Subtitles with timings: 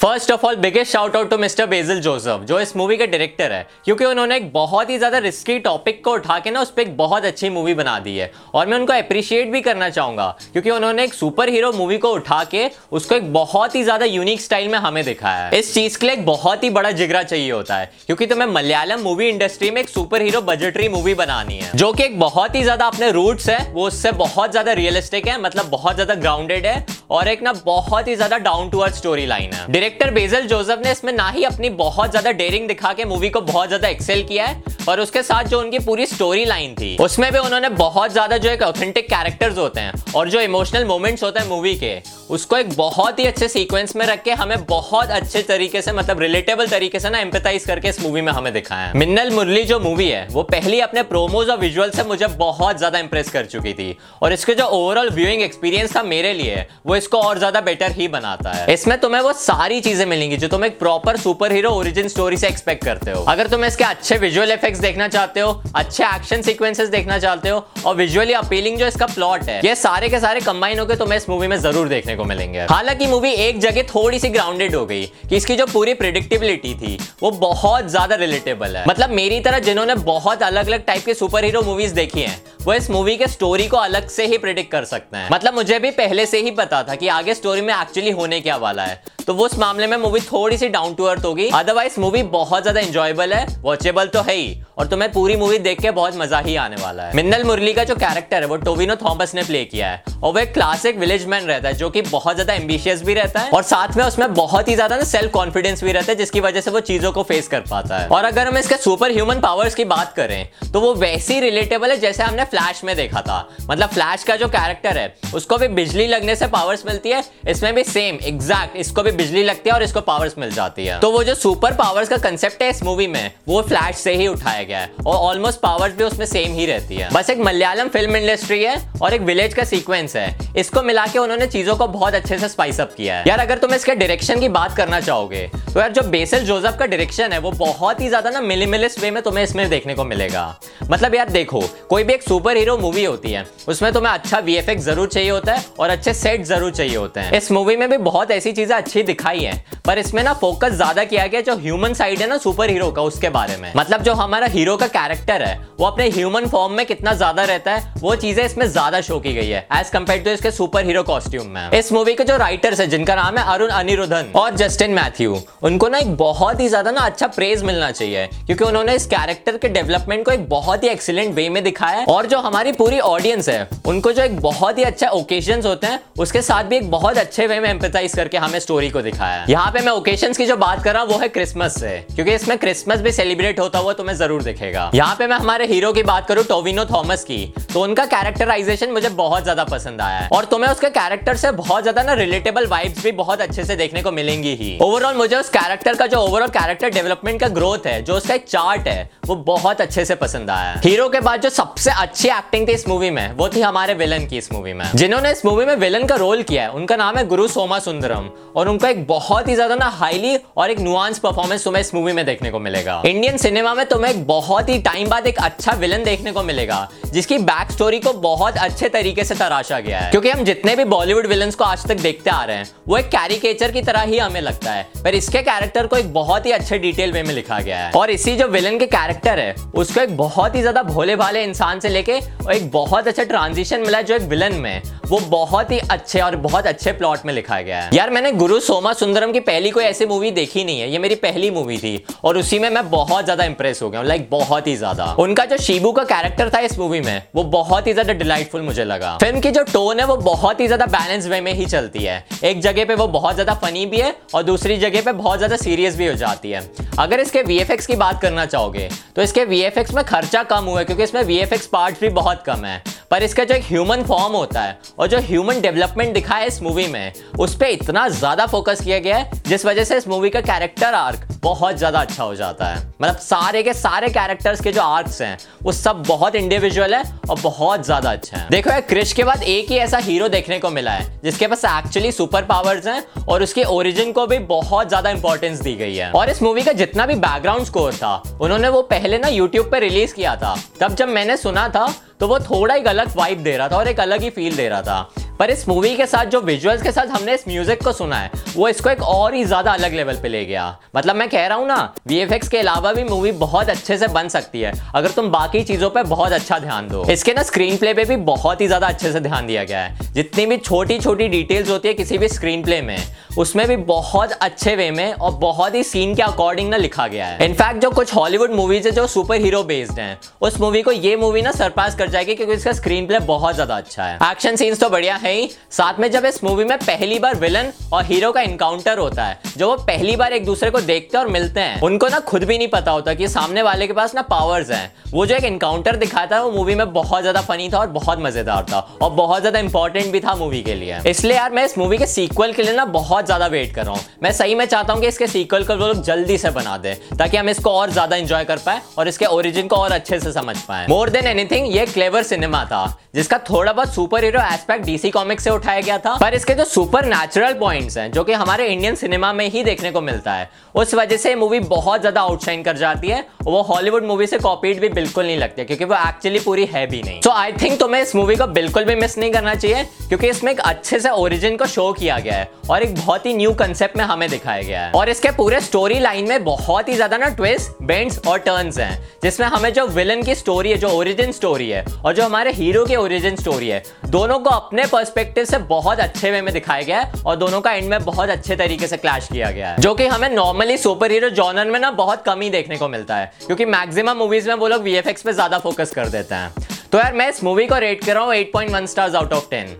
[0.00, 3.52] First of all biggest shout out to mister Basil Joseph जो इस movie के director
[3.52, 6.82] है, क्योंकि उन्होंने एक बहुत ही ज़्यादा रिस्की टॉपिक को उठा के ना उस पर
[6.82, 10.70] एक बहुत अच्छी मूवी बना दी है। और मैं उनको अप्रिशिएट भी करना चाहूँगा, क्योंकि
[10.70, 14.68] उन्होंने एक सुपर हीरो मूवी को उठा के उसको एक बहुत ही ज़्यादा यूनिक स्टाइल
[14.68, 17.76] में हमें दिखाया है। इस चीज़ के लिए एक बहुत ही बड़ा जिगरा चाहिए होता
[17.76, 21.92] है, क्योंकि तुम्हें मलयालम मूवी इंडस्ट्री में एक सुपर हीरो बजटरी मूवी बनानी है, जो
[21.92, 25.70] कि एक बहुत ही ज़्यादा अपने रूट्स है, वो उससे बहुत ज़्यादा रियलिस्टिक है मतलब
[25.70, 29.52] बहुत ज़्यादा ग्राउंडेड है और एक ना बहुत ही ज़्यादा down to earth story line
[29.52, 33.30] है। डायरेक्टर बेजल जोसेफ ने इसमें ना ही अपनी बहुत ज़्यादा डेयरिंग दिखा के मूवी
[33.30, 36.96] को बहुत ज़्यादा एक्सेल किया है और उसके साथ जो उनकी पूरी स्टोरी लाइन थी,
[37.00, 41.22] उसमें भी उन्होंने बहुत ज़्यादा जो एक ऑथेंटिक कैरेक्टर्स होते हैं और जो इमोशनल मोमेंट्स
[41.24, 41.98] होते हैं मूवी के,
[42.30, 46.20] उसको एक बहुत ही अच्छे सीक्वेंस में रख के हमें बहुत अच्छे तरीके से मतलब
[46.20, 49.78] रिलेटेबल तरीके से ना एम्पथाइज करके इस मूवी में हमें दिखाया है। मिन्नल मुरली जो
[49.80, 53.72] मूवी है, वो पहली अपने प्रोमोज और विजुअल से मुझे बहुत ज़्यादा इंप्रेस कर चुकी
[53.74, 57.92] थी और इसके जो ओवरऑल व्यूइंग एक्सपीरियंस था मेरे लिए, वो इसको और ज़्यादा बेटर
[57.92, 61.70] ही बनाता है। इसमें तुम्हें वो सारी चीज़ें मिलेंगी जो तुम एक proper super hero
[61.72, 65.62] origin story से एक्सपेक्ट करते हो। अगर तुम इसके अच्छे विजुअल इफेक्ट्स देखना चाहते हो,
[65.74, 70.08] अच्छे एक्शन सीक्वेंसेस देखना चाहते हो और विजुअली अपीलिंग जो इसका प्लॉट है, ये सारे
[70.08, 73.60] के सारे कंबाइन होकर तुम्हें इस मूवी में ज़रूर देखने को मिलेंगे। हालाँकि मूवी एक
[73.60, 78.16] जगह थोड़ी सी ग्राउंडेड हो गई कि इसकी जो पूरी प्रिडिक्टेबिलिटी थी, वो बहुत ज़्यादा
[78.16, 82.20] रिलेटेबल है। मतलब मेरी तरह जिन्होंने बहुत अलग अलग टाइप के सुपर हीरो मूवीज़ देखी
[82.20, 85.54] हैं वो इस मूवी के स्टोरी को अलग से ही प्रिडिक्ट कर सकते हैं। मतलब
[85.54, 88.84] मुझे भी पहले से ही पता था कि आगे स्टोरी में एक्चुअली होने क्या वाला
[88.84, 92.22] है। तो वो उस मामले में मूवी थोड़ी सी डाउन टू अर्थ होगी। अदरवाइज़ मूवी
[92.30, 96.16] बहुत ज़्यादा इंजॉयबल है वॉचेबल तो है ही। और तुम्हें पूरी मूवी देख के बहुत
[96.16, 99.42] मज़ा ही आने वाला है। मिन्नल मुरली का जो कैरेक्टर है, वो टोविनो थॉमस ने
[99.44, 102.54] प्ले किया है। और वो एक क्लासिक विलेज मैन रहता है, जो कि बहुत ज़्यादा
[102.54, 106.12] एम्बिशियस भी रहता है। और साथ में उसमें बहुत ही ज़्यादा सेल्फ कॉन्फिडेंस भी रहता
[106.12, 108.76] है, जिसकी वजह से वो चीज़ों को फेस कर पाता है। और अगर हम इसके
[108.78, 112.94] सुपर ह्यूमन पावर्स की बात करें तो वो वैसी रिलेटेबल है, जैसे हमने फ्लैश में
[112.96, 117.10] देखा था। मतलब फ्लैश का जो कैरेक्टर है, उसको भी बिजली लगने से पावर्स मिलती
[117.10, 120.86] है, इसमें भी सेम एग्जैक्ट इसको भी बिजली लगती है और इसको पावर्स मिल जाती
[120.86, 124.14] है। तो वो जो सुपर पावर्स का कंसेप्ट है इस मूवी में, वो फ्लैश से
[124.14, 127.38] ही उठाया गया है और ऑलमोस्ट पावर्स भी उसमें सेम ही रहती है। बस एक
[127.40, 131.76] मलयालम फ़िल्म इंडस्ट्री है और एक विलेज का सीक्वेंस है। इसको मिला के उन्होंने चीज़ों
[131.76, 134.76] को बहुत अच्छे से स्पाइस अप किया है। यार, अगर तुम इसके डायरेक्शन की बात
[134.76, 138.40] करना चाहोगे तो यार जो बेसल जोसेफ का डायरेक्शन है, वो बहुत ही ज़्यादा ना
[138.42, 140.44] मिनिमलिस्ट वे में तुम्हें इसमें देखने को मिलेगा।
[140.90, 144.60] मतलब यार, देखो, कोई भी एक सुपर हीरो मूवी होती है, उसमें तुम्हें अच्छा वी
[144.70, 147.96] ज़रूर चाहिए होता है और अच्छे सेट ज़रूर चाहिए होते हैं। इस मूवी में भी
[148.00, 149.52] बहुत ऐसी चीज़ें अच्छी दिखाई है,
[149.86, 153.02] पर इसमें ना फोकस ज़्यादा किया गया जो ह्यूमन साइड है ना सुपर हीरो का,
[153.02, 156.84] उसके बारे में। मतलब जो हमारा हीरो का कैरेक्टर है, वो अपने ह्यूमन फॉर्म में
[156.86, 160.30] कितना ज़्यादा रहता है, वो चीज़ें इसमें ज़्यादा शो की गई है एज कंपेयर टू
[160.30, 163.68] इसके सुपर हीरो कॉस्ट्यूम में। इस मूवी के जो राइटर्स है, जिनका नाम है अरुण
[163.70, 168.26] अनिरुद्धन और जस्टिन मैथ्यू उनको ना एक बहुत ही ज़्यादा ना अच्छा प्रेज मिलना चाहिए,
[168.46, 172.04] क्योंकि उन्होंने इस कैरेक्टर के डेवलपमेंट को एक बहुत ही एक्सीलेंट वे में दिखाया है,
[172.06, 176.00] और जो हमारी पूरी ऑडियंस है, उनको जो एक बहुत ही अच्छा ओकेजन होते हैं,
[176.18, 179.70] उसके साथ भी एक बहुत अच्छे वे में एम्पथाइज करके हमें स्टोरी को दिखाया यहाँ
[179.72, 182.56] पे मैं ओकेजन की जो बात कर रहा हूँ, वो है क्रिसमस से। क्योंकि इसमें
[182.58, 186.26] क्रिसमस भी सेलिब्रेट होता हुआ तुम्हें ज़रूर दिखेगा। यहाँ पे मैं हमारे हीरो की बात
[186.28, 187.38] करूँ टोविनो थॉमस की।
[187.72, 192.02] तो उनका कैरेक्टराइजेशन मुझे बहुत ज़्यादा पसंद आया और तुम्हें उसके कैरेक्टर से बहुत ज़्यादा
[192.02, 195.94] ना रिलेटेबल वाइब्स भी बहुत अच्छे से देखने को मिलेंगी ही। ओवरऑल मुझे उस कैरेक्टर
[195.94, 199.80] का जो ओवरऑल कैरेक्टर डेवलपमेंट का ग्रोथ है, जो उसका एक चार्ट है, वो बहुत
[199.80, 203.32] अच्छे से पसंद आया हीरो के बाद जो सबसे अच्छी एक्टिंग थी इस मूवी में,
[203.32, 206.42] वो थी हमारे विलन की इस मूवी में। जिन्होंने इस मूवी में विलन का रोल
[206.42, 209.86] किया है, उनका नाम है गुरु सोमा सुंदरम और उनका एक बहुत ही ज़्यादा ना
[209.90, 213.84] हाईली और एक नुआंस परफॉर्मेंस तुम्हें इस मूवी में देखने को मिलेगा। इंडियन सिनेमा में
[213.86, 217.98] तुम्हें एक बहुत ही टाइम बाद एक अच्छा विलन देखने को मिलेगा, जिसकी बैक स्टोरी
[218.00, 221.64] को बहुत अच्छे तरीके से तराशा गया है। क्योंकि हम जितने भी बॉलीवुड विलन को
[221.64, 224.86] आज तक देखते आ रहे हैं, वो एक कैरिकेचर की तरह ही हमें लगता है।
[225.04, 228.10] पर इसके कैरेक्टर को एक बहुत ही अच्छे डिटेल वे में लिखा गया है। और
[228.10, 231.88] इसी जो विलन के कैरेक्टर है, उसको एक बहुत ही ज़्यादा भोले भाले इंसान से
[231.88, 232.20] लेके
[232.52, 236.66] एक बहुत अच्छा ट्रांजिशन मिला जो एक विलन में वो बहुत ही अच्छे और बहुत
[236.66, 240.06] अच्छे प्लॉट में लिखा गया है। यार, मैंने गुरु सोमा सुंदरम की पहली कोई ऐसी
[240.06, 243.44] मूवी देखी नहीं है। ये मेरी पहली मूवी थी और उसी में मैं बहुत ज़्यादा
[243.44, 247.00] इंप्रेस हो गया लाइक बहुत ही ज़्यादा। उनका जो शिबू का कैरेक्टर था इस मूवी
[247.00, 250.60] में, वो बहुत ही ज़्यादा डिलाइटफुल मुझे लगा। फ़िल्म की जो टोन है, वो बहुत
[250.60, 253.84] ही ज़्यादा बैलेंस वे में ही चलती है। एक जगह पे वो बहुत ज़्यादा फनी
[253.86, 256.62] भी है और दूसरी जगह पे बहुत ज़्यादा सीरियस भी हो जाती है।
[256.98, 260.84] अगर इसके वीएफएक्स की बात करना चाहोगे तो इसके वीएफएक्स में खर्चा कम हुआ है,
[260.84, 264.60] क्योंकि इसमें वी पार्ट भी बहुत कम है। पर इसका जो एक ह्यूमन फॉर्म होता
[264.62, 268.80] है और जो ह्यूमन डेवलपमेंट दिखा है इस मूवी में, उस पर इतना ज़्यादा फोकस
[268.80, 272.34] किया गया है, जिस वजह से इस मूवी का कैरेक्टर आर्क बहुत ज़्यादा अच्छा हो
[272.34, 276.94] जाता है। मतलब सारे के सारे कैरेक्टर्स के जो आर्क्स हैं, वो सब बहुत इंडिविजुअल
[276.94, 280.28] है और बहुत ज़्यादा अच्छा है। देखो यार क्रिश के बाद एक ही ऐसा हीरो
[280.28, 284.38] देखने को मिला है, जिसके पास एक्चुअली सुपर पावर्स हैं और उसके ओरिजिन को भी
[284.50, 288.22] बहुत ज़्यादा इंपॉर्टेंस दी गई है। और इस मूवी का जितना भी बैकग्राउंड स्कोर था,
[288.40, 292.26] उन्होंने वो पहले ना यूट्यूब पर रिलीज़ किया था। तब जब मैंने सुना था तो
[292.28, 294.82] वो थोड़ा एक अलग वाइब दे रहा था और एक अलग ही फील दे रहा
[294.82, 298.16] था। पर इस मूवी के साथ, जो विजुअल्स के साथ हमने इस म्यूज़िक को सुना
[298.16, 300.64] है, वो इसको एक और ही ज़्यादा अलग लेवल पे ले गया।
[300.96, 301.78] मतलब मैं कह रहा हूँ ना
[302.08, 305.90] वी के अलावा भी मूवी बहुत अच्छे से बन सकती है, अगर तुम बाकी चीज़ों
[305.90, 309.12] पर बहुत अच्छा ध्यान दो। इसके ना स्क्रीन प्ले पे भी बहुत ही ज़्यादा अच्छे
[309.12, 312.62] से ध्यान दिया गया है। जितनी भी छोटी छोटी डिटेल्स होती है किसी भी स्क्रीन
[312.62, 312.98] प्ले में,
[313.38, 317.26] उसमें भी बहुत अच्छे वे में और बहुत ही सीन के अकॉर्डिंग ना लिखा गया
[317.26, 320.92] है। इनफैक्ट जो कुछ हॉलीवुड मूवीज़ है, जो सुपर हीरो बेस्ड हैं, उस मूवी को
[320.92, 324.56] ये मूवी ना सरपास कर जाएगी क्योंकि इसका स्क्रीन प्ले बहुत ज़्यादा अच्छा है। एक्शन
[324.56, 328.04] सीन्स तो बढ़िया है ही साथ में जब इस मूवी में पहली बार विलन और
[328.04, 331.60] हीरो का इनकाउंटर होता है जो वो पहली बार एक दूसरे को देखते और मिलते
[331.60, 334.70] हैं, उनको ना खुद भी नहीं पता होता कि सामने वाले के पास ना पावर्स
[334.70, 337.86] हैं। वो जो एक इनकाउंटर दिखाता है, वो मूवी में बहुत ज़्यादा फनी था और
[337.90, 341.64] बहुत मज़ेदार था और बहुत ज़्यादा इंपॉर्टेंट भी था मूवी के लिए। इसलिए यार, मैं
[341.64, 344.54] इस मूवी के सीक्वल के लिए ना बहुत ज़्यादा वेट कर रहा हूँ। मैं सही
[344.54, 347.70] में चाहता हूँ कि इसके सीक्वल को लोग जल्दी से बना दे, ताकि हम इसको
[347.70, 351.10] और ज़्यादा इंजॉय कर पाए और इसके ओरिजिन को और अच्छे से समझ पाए। मोर
[351.10, 352.84] देन एनीथिंग ये क्लेवर सिनेमा था,
[353.14, 356.64] जिसका थोड़ा बहुत super hero aspect DC comic से उठाया गया था, पर इसके जो
[356.66, 360.48] सुपर नेचुरल पॉइंट्स हैं, जो कि हमारे इंडियन सिनेमा में ही देखने को मिलता है,
[360.74, 364.80] उस वजह से मूवी बहुत ज़्यादा आउटशाइन कर जाती है, वो हॉलीवुड मूवी से कॉपीड
[364.80, 368.00] भी बिल्कुल नहीं लगती क्योंकि वो एक्चुअली पूरी है भी नहीं। सो आई थिंक तुम्हें
[368.02, 371.56] इस मूवी को बिल्कुल भी मिस नहीं करना चाहिए, क्योंकि इसमें एक अच्छे से ओरिजिन
[371.56, 374.84] को शो किया गया है, और एक बहुत ही न्यू कंसेप्ट में हमें दिखाया गया
[374.84, 378.78] है। और इसके पूरे स्टोरी लाइन में बहुत ही ज़्यादा ना ट्विस्ट बेंड्स और टर्न्स
[378.78, 382.52] हैं, जिसमें हमें जो विलन की स्टोरी है, जो ओरिजिन स्टोरी है, और जो हमारे
[382.52, 386.82] हीरो की ओरिजिन स्टोरी है, दोनों को अपने पर्सपेक्टिव से बहुत अच्छे वे में दिखाया
[386.82, 389.80] गया है और दोनों का एंड में बहुत अच्छे तरीके से क्लैश किया गया है।
[389.80, 393.16] जो कि हमें नॉर्मली सुपर हीरो जॉनर में ना बहुत कम ही देखने को मिलता
[393.16, 396.52] है, क्योंकि मैक्सिमम मूवीज़ में वो लोग वीएफएक्स पे ज़्यादा फोकस कर देते हैं।
[396.92, 399.76] तो यार, मैं इस मूवी को रेट कर रहा हूँ 8.1 स्टार्स आउट ऑफ़ 10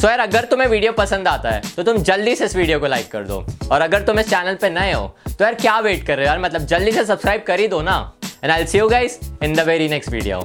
[0.00, 2.86] सो यार, अगर तुम्हें वीडियो पसंद आता है तो तुम जल्दी से इस वीडियो को
[2.86, 6.06] लाइक कर दो। और अगर तुम इस चैनल पे नए हो तो यार, क्या वेट
[6.06, 6.38] कर रहे हो यार?
[6.40, 7.98] मतलब जल्दी से सब्सक्राइब कर ही दो ना।
[8.44, 10.40] And I see you guys in the very next video